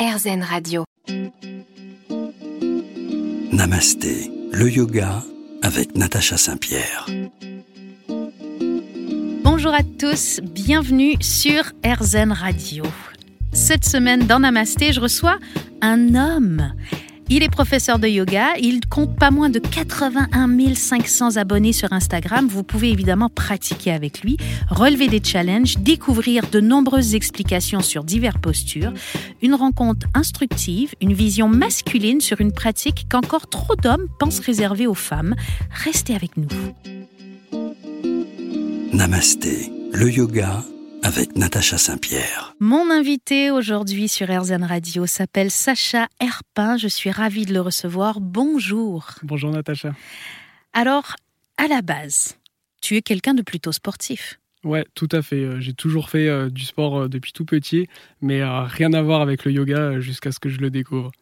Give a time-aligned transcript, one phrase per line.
[0.00, 0.84] RZN Radio.
[3.52, 5.22] Namasté, le yoga
[5.60, 7.04] avec Natacha Saint-Pierre.
[9.44, 12.84] Bonjour à tous, bienvenue sur RZN Radio.
[13.52, 15.38] Cette semaine dans Namasté, je reçois
[15.82, 16.72] un homme.
[17.32, 22.48] Il est professeur de yoga, il compte pas moins de 81 500 abonnés sur Instagram.
[22.48, 24.36] Vous pouvez évidemment pratiquer avec lui,
[24.68, 28.92] relever des challenges, découvrir de nombreuses explications sur diverses postures,
[29.42, 34.94] une rencontre instructive, une vision masculine sur une pratique qu'encore trop d'hommes pensent réserver aux
[34.94, 35.36] femmes.
[35.70, 36.48] Restez avec nous.
[38.92, 40.64] Namasté, le yoga
[41.02, 42.54] avec Natacha Saint-Pierre.
[42.60, 46.76] Mon invité aujourd'hui sur RZN Radio s'appelle Sacha Herpin.
[46.76, 48.20] Je suis ravie de le recevoir.
[48.20, 49.10] Bonjour.
[49.22, 49.94] Bonjour Natacha.
[50.72, 51.16] Alors,
[51.56, 52.36] à la base,
[52.80, 54.38] tu es quelqu'un de plutôt sportif.
[54.62, 55.42] Ouais, tout à fait.
[55.42, 57.88] Euh, j'ai toujours fait euh, du sport euh, depuis tout petit,
[58.20, 61.12] mais rien à voir avec le yoga jusqu'à ce que je le découvre.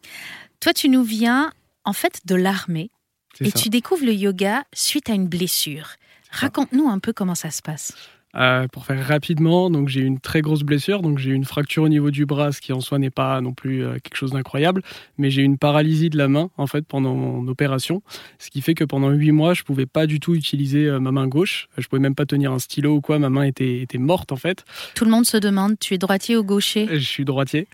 [0.59, 1.51] Toi, tu nous viens
[1.85, 2.91] en fait de l'armée
[3.39, 5.91] et tu découvres le yoga suite à une blessure.
[6.31, 7.93] Raconte-nous un peu comment ça se passe.
[8.35, 11.45] Euh, pour faire rapidement, donc j'ai eu une très grosse blessure, donc j'ai eu une
[11.45, 14.17] fracture au niveau du bras, ce qui en soi n'est pas non plus euh, quelque
[14.17, 14.83] chose d'incroyable,
[15.17, 18.03] mais j'ai eu une paralysie de la main en fait pendant mon opération,
[18.37, 21.11] ce qui fait que pendant huit mois je pouvais pas du tout utiliser euh, ma
[21.11, 23.97] main gauche, je pouvais même pas tenir un stylo ou quoi, ma main était, était
[23.97, 24.63] morte en fait.
[24.93, 26.87] Tout le monde se demande, tu es droitier ou gaucher?
[26.91, 27.67] Je suis droitier,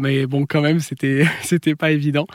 [0.00, 2.26] mais bon quand même c'était c'était pas évident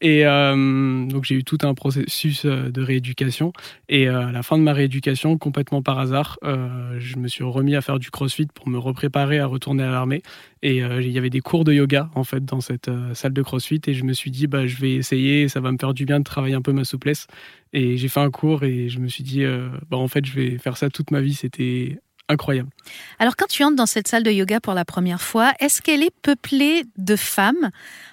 [0.00, 3.52] et donc j'ai eu tout un processus de rééducation
[3.88, 7.74] et à la fin de ma rééducation complètement par hasard je je me suis remis
[7.74, 10.22] à faire du crossfit pour me repréparer à retourner à l'armée.
[10.62, 13.32] Et euh, il y avait des cours de yoga en fait dans cette euh, salle
[13.32, 15.94] de crossfit et je me suis dit bah je vais essayer, ça va me faire
[15.94, 17.26] du bien de travailler un peu ma souplesse.
[17.72, 20.32] Et j'ai fait un cours et je me suis dit euh, bah en fait je
[20.32, 21.34] vais faire ça toute ma vie.
[21.34, 22.70] C'était incroyable.
[23.18, 26.02] Alors quand tu entres dans cette salle de yoga pour la première fois, est-ce qu'elle
[26.02, 27.70] est peuplée de femmes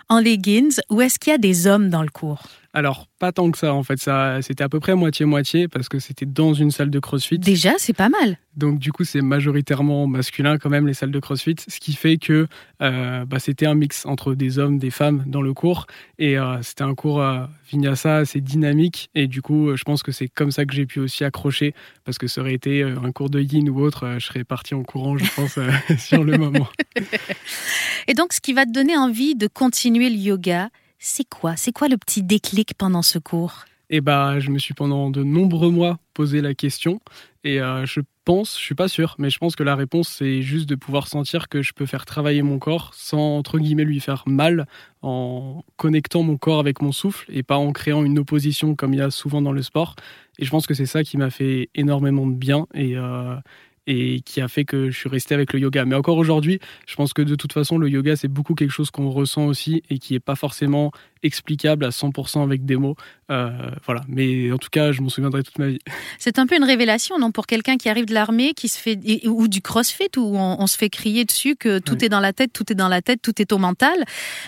[0.10, 2.44] en leggings ou est-ce qu'il y a des hommes dans le cours?
[2.76, 4.02] Alors, pas tant que ça, en fait.
[4.02, 7.40] Ça, c'était à peu près moitié-moitié parce que c'était dans une salle de crossfit.
[7.40, 8.38] Déjà, c'est pas mal.
[8.58, 11.56] Donc, du coup, c'est majoritairement masculin quand même, les salles de crossfit.
[11.70, 12.48] Ce qui fait que
[12.82, 15.88] euh, bah, c'était un mix entre des hommes, des femmes dans le cours.
[16.20, 19.10] Et euh, c'était un cours à vinyasa assez dynamique.
[19.16, 21.74] Et du coup, je pense que c'est comme ça que j'ai pu aussi accrocher
[22.04, 24.65] parce que ça aurait été euh, un cours de yin ou autre, je serais parti
[24.74, 25.60] en courant, je pense,
[26.00, 26.68] sur le moment.
[28.08, 31.56] Et donc, ce qui va te donner envie de continuer le yoga, c'est quoi?
[31.56, 33.66] C'est quoi le petit déclic pendant ce cours?
[33.90, 37.00] Eh bah, je me suis pendant de nombreux mois posé la question
[37.44, 40.42] et euh, je pense, je suis pas sûr, mais je pense que la réponse c'est
[40.42, 44.00] juste de pouvoir sentir que je peux faire travailler mon corps sans entre guillemets lui
[44.00, 44.66] faire mal
[45.04, 48.98] en connectant mon corps avec mon souffle et pas en créant une opposition comme il
[48.98, 49.96] y a souvent dans le sport.
[50.40, 53.36] Et je pense que c'est ça qui m'a fait énormément de bien et euh,
[53.88, 55.86] et qui a fait que je suis resté avec le yoga.
[55.86, 58.92] Mais encore aujourd'hui, je pense que de toute façon, le yoga, c'est beaucoup quelque chose
[58.92, 60.92] qu'on ressent aussi et qui n'est pas forcément
[61.24, 62.96] explicable à 100% avec des mots.
[63.32, 63.50] Euh,
[63.86, 64.02] voilà.
[64.08, 65.80] Mais en tout cas, je m'en souviendrai toute ma vie.
[66.20, 69.00] C'est un peu une révélation, non, pour quelqu'un qui arrive de l'armée, qui se fait
[69.28, 72.54] ou du CrossFit où on, se fait crier dessus que tout est dans la tête,
[72.54, 74.04] tout est dans la tête, tout est au mental.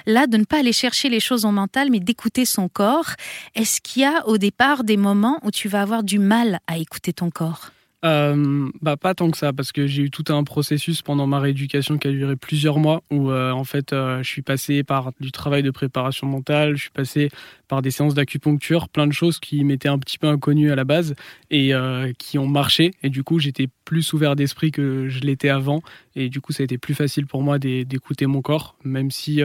[0.05, 3.11] Là, de ne pas aller chercher les choses au mental, mais d'écouter son corps.
[3.55, 6.77] Est-ce qu'il y a au départ des moments où tu vas avoir du mal à
[6.77, 7.71] écouter ton corps?
[8.05, 11.39] Euh, bah pas tant que ça parce que j'ai eu tout un processus pendant ma
[11.39, 15.13] rééducation qui a duré plusieurs mois où euh, en fait euh, je suis passé par
[15.19, 17.31] du travail de préparation mentale, je suis passé
[17.67, 20.83] par des séances d'acupuncture, plein de choses qui m'étaient un petit peu inconnues à la
[20.83, 21.15] base
[21.49, 21.71] et
[22.19, 22.91] qui ont marché.
[23.01, 25.81] Et du coup j'étais plus ouvert d'esprit que je l'étais avant.
[26.15, 29.41] Et du coup ça a été plus facile pour moi d'écouter mon corps même si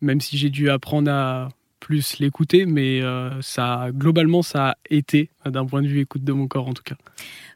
[0.00, 1.48] même si j'ai dû apprendre à
[1.80, 3.00] plus l'écouter, mais
[3.40, 6.82] ça, globalement, ça a été, d'un point de vue écoute de mon corps en tout
[6.82, 6.96] cas.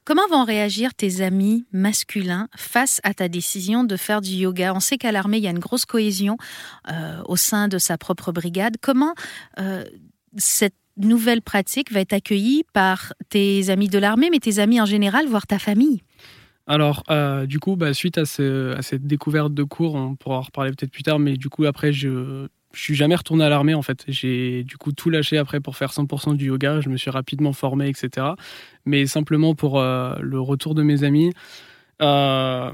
[0.05, 4.75] Comment vont réagir tes amis masculins face à ta décision de faire du yoga?
[4.75, 6.39] On sait qu'à l'armée, il y a une grosse cohésion
[6.91, 8.79] euh, au sein de sa propre brigade.
[8.81, 9.15] Comment
[9.61, 9.85] euh,
[10.37, 14.87] cette nouvelle pratique va être accueillie par tes amis de l'armée, mais tes amis en
[14.87, 16.03] général, voire ta famille?
[16.67, 20.43] Alors, euh, du coup, bah, suite à, à, cette découverte de cours, on pourra en
[20.43, 23.75] reparler peut-être plus tard, mais du coup, après, je, je suis jamais retourné à l'armée
[23.75, 24.05] en fait.
[24.09, 26.81] J'ai du coup tout lâché après pour faire 100% du yoga.
[26.81, 28.29] Je me suis rapidement formé, etc.
[28.85, 31.33] Mais simplement pour euh, le retour de mes amis,
[32.01, 32.73] euh,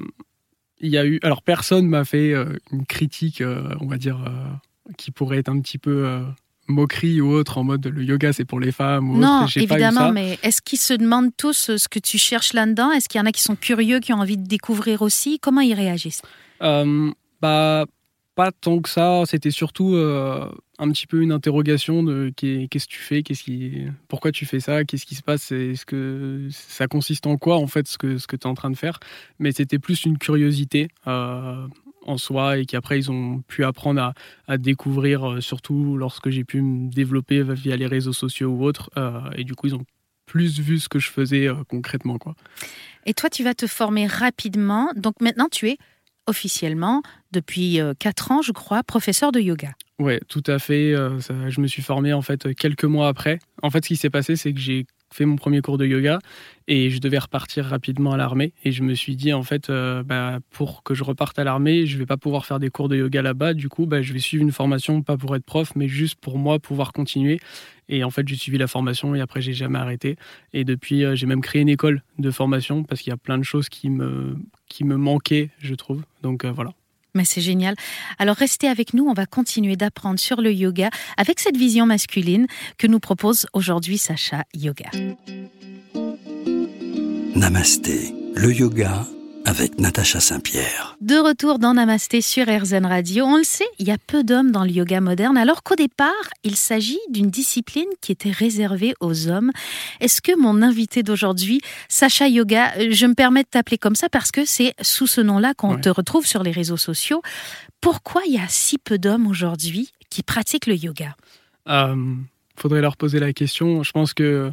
[0.80, 1.18] il y a eu.
[1.22, 3.42] Alors personne m'a fait euh, une critique,
[3.80, 4.18] on va dire,
[4.96, 6.22] qui pourrait être un petit peu
[6.68, 10.12] moquerie ou autre en mode le yoga c'est pour les femmes ou non autre, évidemment
[10.12, 12.92] mais est-ce qu'ils se demandent tous ce que tu cherches là-dedans?
[12.92, 15.38] Est-ce qu'il y en a qui sont curieux qui ont envie de découvrir aussi?
[15.40, 16.22] Comment ils réagissent?
[16.60, 17.86] Bah
[18.38, 19.24] pas tant que ça.
[19.26, 20.48] C'était surtout euh,
[20.78, 23.24] un petit peu une interrogation de qu'est-ce que tu fais,
[24.06, 27.66] pourquoi tu fais ça, qu'est-ce qui se passe, est-ce que ça consiste en quoi en
[27.66, 29.00] fait ce que tu es en train de faire.
[29.40, 30.86] Mais c'était plus une curiosité.
[31.08, 31.66] Euh,
[32.06, 34.14] en soi et qu'après ils ont pu apprendre
[34.46, 38.88] à, découvrir, surtout lorsque j'ai pu me développer via les réseaux sociaux ou autres.
[39.36, 39.84] et du coup, ils ont
[40.24, 42.16] plus vu ce que je faisais concrètement.
[43.04, 44.90] Et toi, tu vas te former rapidement.
[44.96, 45.76] Donc maintenant, tu es
[46.28, 47.02] officiellement,
[47.32, 49.72] depuis 4 ans, je crois, professeur de yoga.
[49.98, 50.94] Oui, tout à fait.
[50.94, 53.40] je me suis formé en fait quelques mois après.
[53.62, 56.18] En fait, ce qui s'est passé, c'est que j'ai fait mon premier cours de yoga
[56.66, 58.52] et je devais repartir rapidement à l'armée.
[58.64, 61.86] Et je me suis dit, en fait, euh, bah, pour que je reparte à l'armée,
[61.86, 63.54] je vais pas pouvoir faire des cours de yoga là-bas.
[63.54, 66.38] Du coup, bah, je vais suivre une formation, pas pour être prof, mais juste pour
[66.38, 67.40] moi pouvoir continuer.
[67.88, 70.16] Et en fait, j'ai suivi la formation et après, j'ai jamais arrêté.
[70.52, 73.38] Et depuis, euh, j'ai même créé une école de formation parce qu'il y a plein
[73.38, 74.36] de choses qui me,
[74.68, 76.02] qui me manquaient, je trouve.
[76.22, 76.72] Donc euh, voilà.
[77.18, 77.74] Mais c'est génial.
[78.20, 82.46] Alors restez avec nous, on va continuer d'apprendre sur le yoga avec cette vision masculine
[82.78, 84.88] que nous propose aujourd'hui Sacha Yoga.
[87.34, 89.04] Namasté, le yoga
[89.48, 90.98] avec Natacha Saint-Pierre.
[91.00, 93.24] De retour dans Namasté sur RZN Radio.
[93.24, 96.12] On le sait, il y a peu d'hommes dans le yoga moderne, alors qu'au départ,
[96.44, 99.50] il s'agit d'une discipline qui était réservée aux hommes.
[100.00, 104.10] Est-ce que mon invité d'aujourd'hui, Sacha Yoga, euh, je me permets de t'appeler comme ça
[104.10, 107.22] parce que c'est sous ce nom-là qu'on te retrouve sur les réseaux sociaux.
[107.80, 111.16] Pourquoi il y a si peu d'hommes aujourd'hui qui pratiquent le yoga?
[111.70, 111.96] Euh,
[112.58, 113.82] Faudrait leur poser la question.
[113.82, 114.52] Je pense que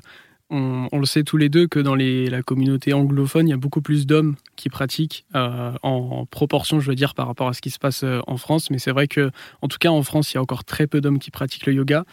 [0.50, 3.82] on, le sait tous les deux que dans la communauté anglophone, il y a beaucoup
[3.82, 7.72] plus d'hommes qui pratiquent euh, en, proportion, je veux dire, par rapport à ce qui
[7.72, 8.70] se passe euh, en France.
[8.70, 9.32] Mais c'est vrai que,
[9.62, 11.74] en tout cas, en France, il y a encore très peu d'hommes qui pratiquent le
[11.74, 12.06] yoga.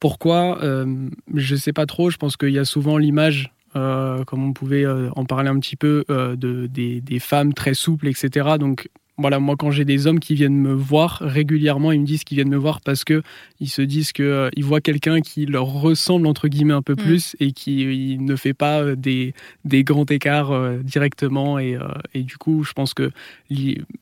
[0.00, 2.10] Pourquoi euh, Je ne sais pas trop.
[2.10, 6.04] Je pense qu'il y a souvent l'image comme on pouvait en parler un petit peu,
[6.08, 8.56] de, des, des, femmes très souples, etc.
[8.58, 12.22] Donc voilà, moi quand j'ai des hommes qui viennent me voir régulièrement, ils me disent
[12.22, 13.22] qu'ils viennent me voir parce que
[13.60, 16.92] ils se disent que euh, ils voient quelqu'un qui leur ressemble entre guillemets un peu
[16.92, 16.96] mm.
[16.96, 19.32] plus et qui ne fait pas euh, des,
[19.64, 21.78] des grands écarts euh, directement et,
[22.12, 23.10] et, du coup, je pense que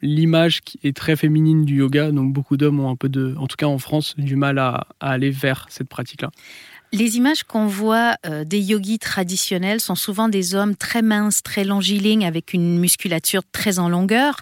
[0.02, 3.56] l'image est très féminine du yoga, donc beaucoup d'hommes ont un peu de, en tout
[3.56, 6.30] cas en France, du mal à, à aller vers cette pratique-là.
[6.92, 11.64] Les images qu'on voit euh, des yogis traditionnels sont souvent des hommes très minces, très
[11.64, 14.36] longilignes, avec une musculature très en longueur.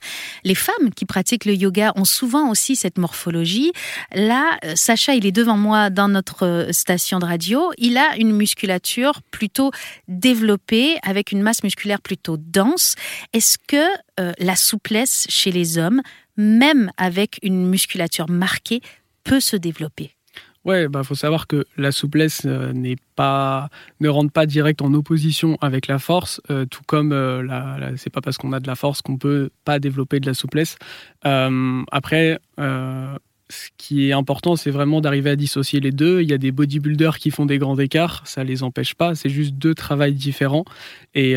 [0.44, 3.73] Les femmes qui pratiquent le yoga ont souvent aussi cette morphologie.
[4.15, 7.73] Là, euh, Sacha, il est devant moi dans notre euh, station de radio.
[7.79, 9.71] Il a une musculature plutôt
[10.09, 12.97] développée, avec une masse musculaire plutôt dense.
[13.33, 13.87] Est-ce que
[14.39, 16.03] la souplesse chez les hommes,
[16.37, 18.83] même avec une musculature marquée,
[19.25, 20.15] peut se développer?
[20.64, 23.69] Ouais, bah faut savoir que la souplesse euh, n'est pas
[23.99, 28.20] ne rentre pas direct en opposition avec la force, euh, tout comme euh, c'est pas
[28.20, 30.76] parce qu'on a de la force qu'on peut pas développer de la souplesse.
[31.25, 36.23] après, ce qui est important, c'est vraiment d'arriver à dissocier les deux.
[36.23, 39.15] Il y a des bodybuilders qui font des grands écarts, ça les empêche pas.
[39.15, 40.65] C'est juste deux travails différents.
[41.15, 41.37] Et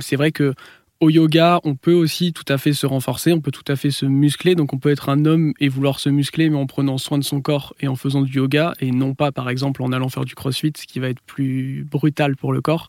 [0.00, 0.54] c'est vrai que
[1.00, 3.90] au yoga, on peut aussi tout à fait se renforcer, on peut tout à fait
[3.90, 4.54] se muscler.
[4.54, 7.24] Donc on peut être un homme et vouloir se muscler, mais en prenant soin de
[7.24, 10.24] son corps et en faisant du yoga, et non pas par exemple en allant faire
[10.24, 12.88] du crossfit, ce qui va être plus brutal pour le corps.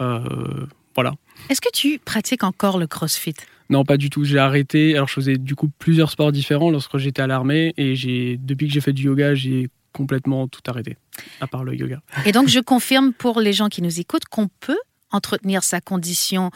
[0.00, 1.14] Euh, voilà.
[1.48, 3.34] Est-ce que tu pratiques encore le crossfit?
[3.70, 4.24] Non, pas du tout.
[4.24, 4.94] J'ai arrêté.
[4.94, 8.66] Alors je faisais du coup plusieurs sports différents lorsque j'étais à l'armée, et j'ai depuis
[8.68, 10.96] que j'ai fait du yoga, j'ai complètement tout arrêté,
[11.40, 12.00] à part le yoga.
[12.26, 14.78] Et donc je confirme pour les gens qui nous écoutent qu'on peut
[15.12, 16.50] entretenir sa condition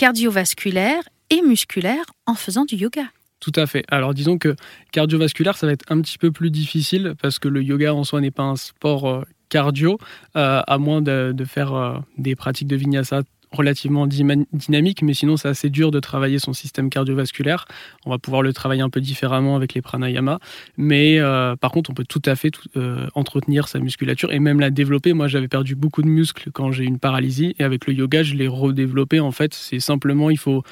[0.00, 3.02] cardiovasculaire et musculaire en faisant du yoga.
[3.38, 3.84] Tout à fait.
[3.88, 4.56] Alors disons que
[4.92, 8.22] cardiovasculaire, ça va être un petit peu plus difficile parce que le yoga en soi
[8.22, 9.98] n'est pas un sport euh, cardio,
[10.36, 15.48] euh, à moins de, faire euh, des pratiques de vinyasa relativement dynamique, mais sinon c'est
[15.48, 17.66] assez dur de travailler son système cardiovasculaire.
[18.06, 20.38] On va pouvoir le travailler un peu différemment avec les pranayama,
[20.76, 24.60] mais euh, par contre on peut tout à fait euh, entretenir sa musculature et même
[24.60, 25.12] la développer.
[25.14, 28.34] Moi j'avais perdu beaucoup de muscles quand j'ai une paralysie et avec le yoga je
[28.34, 29.18] l'ai redéveloppé.
[29.18, 30.62] En fait c'est simplement il faut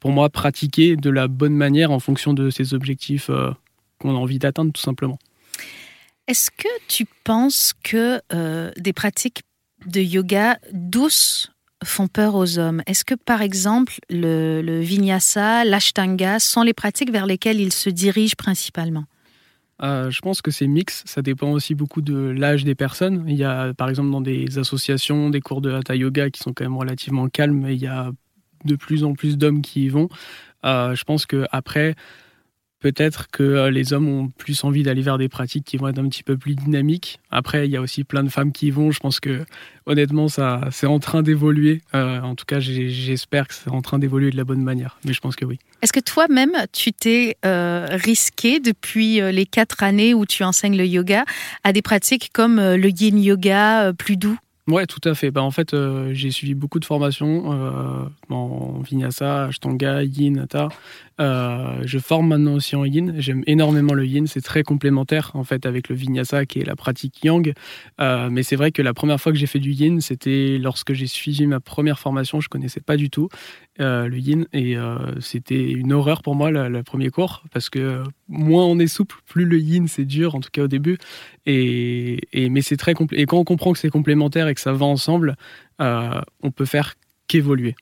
[0.00, 3.52] pour moi pratiquer de la bonne manière en fonction de ses objectifs euh,
[3.98, 5.18] qu'on a envie d'atteindre tout simplement.
[6.26, 8.20] Est-ce que tu penses que
[8.80, 9.42] des pratiques
[9.86, 11.52] de yoga douces
[11.88, 12.82] font peur aux hommes.
[12.86, 18.36] Est-ce que, par exemple, le, vinyasa, l'ashtanga sont les pratiques vers lesquelles ils se dirigent
[18.36, 19.04] principalement?
[19.82, 23.24] Euh, je pense que c'est mix, ça dépend aussi beaucoup de l'âge des personnes.
[23.28, 26.54] Il y a par exemple dans des associations des cours de hatha yoga qui sont
[26.54, 28.10] quand même relativement calmes et il y a
[28.64, 30.08] de plus en plus d'hommes qui y vont.
[30.64, 31.94] Euh, je pense que après
[32.80, 35.98] peut-être que euh, les hommes ont plus envie d'aller vers des pratiques qui vont être
[35.98, 37.20] un petit peu plus dynamiques.
[37.30, 38.90] Après, il y a aussi plein de femmes qui y vont.
[38.90, 39.44] Je pense que
[39.86, 41.82] honnêtement, ça, c'est en train d'évoluer.
[41.94, 44.98] Euh, en tout cas, j'espère que c'est en train d'évoluer de la bonne manière.
[45.04, 45.58] Mais je pense que oui.
[45.82, 50.86] Est-ce que toi-même, tu t'es euh, risqué depuis les quatre années où tu enseignes le
[50.86, 51.24] yoga
[51.64, 54.38] à des pratiques comme le yin yoga plus doux?
[54.68, 55.30] Ouais, tout à fait.
[55.30, 55.76] Bah, en fait,
[56.12, 60.68] j'ai suivi beaucoup de formations en vinyasa, ashtanga, yin, hatha,
[61.18, 63.14] je forme maintenant aussi en yin.
[63.18, 64.26] J'aime énormément le yin.
[64.26, 67.54] C'est très complémentaire en fait avec le vinyasa qui est la pratique yang.
[67.98, 71.06] mais c'est vrai que la première fois que j'ai fait du yin, c'était lorsque j'ai
[71.06, 72.40] suivi ma première formation.
[72.40, 73.28] Je connaissais pas du tout
[73.78, 74.76] le yin et
[75.20, 79.44] c'était une horreur pour moi le, premier cours parce que moins on est souple, plus
[79.44, 80.98] le yin c'est dur en tout cas au début.
[81.46, 82.20] Et,
[82.50, 84.86] mais c'est très compl et quand on comprend que c'est complémentaire et que ça va
[84.86, 85.36] ensemble,
[85.78, 86.94] on peut faire
[87.28, 87.74] qu'évoluer.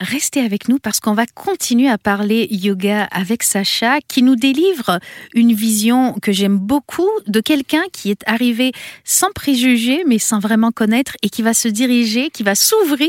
[0.00, 5.00] Restez avec nous parce qu'on va continuer à parler yoga avec Sacha qui nous délivre
[5.34, 8.72] une vision que j'aime beaucoup de quelqu'un qui est arrivé
[9.04, 13.08] sans préjugés mais sans vraiment connaître et qui va se diriger, qui va s'ouvrir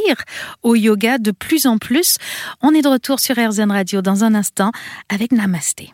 [0.63, 2.17] au yoga de plus en plus.
[2.61, 4.71] On est de retour sur RZN Radio dans un instant
[5.09, 5.91] avec Namasté.